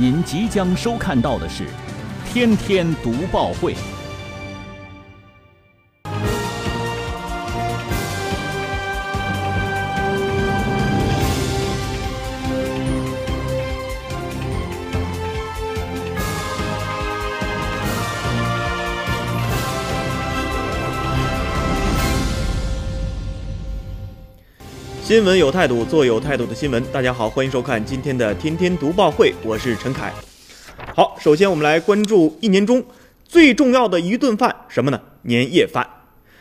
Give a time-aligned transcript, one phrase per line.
[0.00, 1.64] 您即将收看到的是
[2.24, 3.74] 《天天读报会》。
[25.08, 26.84] 新闻有态度，做有态度的新闻。
[26.92, 30.12] 大家好，欢迎收看今天的《天天读报会》，我是陈凯。
[30.94, 32.84] 好，首先我们来关注一年中
[33.24, 35.00] 最重要的一顿饭，什么呢？
[35.22, 35.88] 年夜饭。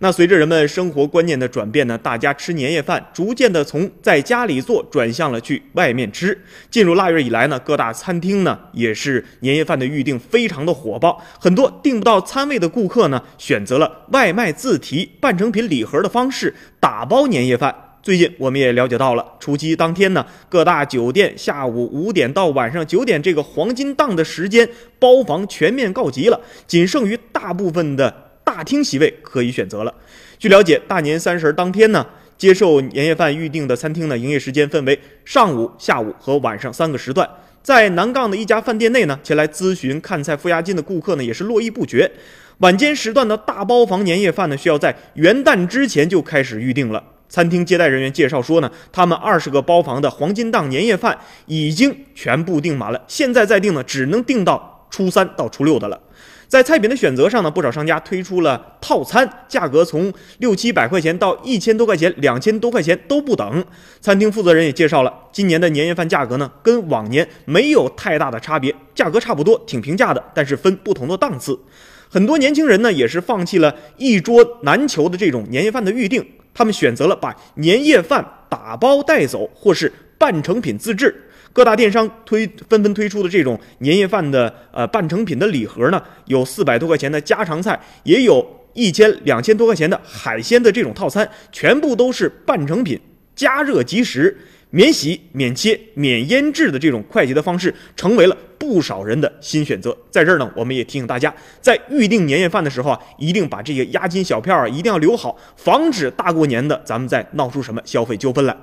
[0.00, 6.36] 那随着人们生活观念的转变呢，大家吃年夜饭逐渐的从在家里做转向了去外面吃。
[6.68, 17.72] 进入腊月以来呢，各大餐厅呢也是年夜饭的预订非常的火爆，很多订不到餐位的顾客呢，选择了外卖自提、半成品礼盒的方式打包年夜饭。
[18.02, 24.66] 最近我们也了解到了，除夕当天呢，各大酒店下午五点到晚上九点这个黄金档的时间，
[24.98, 29.92] 包房全面告急了，仅剩余大部分的大厅席位可以选择了。
[30.38, 32.06] 据了解，大年三十当天呢，
[32.38, 37.28] 接受年夜饭预订的餐厅呢，营业时间分为上午、下午和晚上三个时段。
[37.62, 42.10] 在南杠的一家饭店内呢，前来咨询看菜付押金的顾客呢，也是络绎不绝。
[42.58, 47.02] 晚间时段的大包房年夜饭呢，需要在元旦之前就开始预定了。
[47.28, 56.00] 餐厅接待人员介绍说呢，他们二十个包房的黄金档年夜饭已经全部订满了，现在再订呢，只能订到初三到初六的了。
[56.48, 63.62] 在菜品的选择上呢，不少商家推出了套餐，价格从六七百块钱到一千多块钱、两千多块钱都不等。
[64.00, 71.60] 餐厅负责人也介绍了，今年的年夜饭价格呢，跟往年没有太大的差别，价格差不多，挺平价的，但是分不同的档次。
[72.08, 76.26] 很多年轻人呢，也是放弃了一桌难求的这种年夜饭的预定。
[76.52, 81.14] 他们选择了把年夜饭打包带走，或是半成品自制。
[81.52, 93.00] 各大电商推纷纷推出的这种年夜饭的呃半成品的礼盒呢，有四百多块钱的家常菜，也有一千两千多块钱的海鲜的这种套餐，全部都是半成品，
[93.34, 94.36] 加热即食。
[94.70, 99.96] 免洗、免切、免腌制的这种快捷的方式，成为了不少人的新选择。
[100.10, 108.54] 在这儿呢，我们也提醒大家，在预定年夜饭的时候啊，一定把这些押金小票啊一定要留好，防止大过年的咱们再闹出什么消费纠纷来。